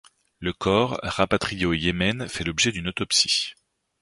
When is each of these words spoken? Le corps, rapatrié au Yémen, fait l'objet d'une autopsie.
Le 0.39 0.51
corps, 0.51 0.99
rapatrié 1.03 1.67
au 1.67 1.73
Yémen, 1.73 2.27
fait 2.27 2.43
l'objet 2.43 2.71
d'une 2.71 2.87
autopsie. 2.87 3.53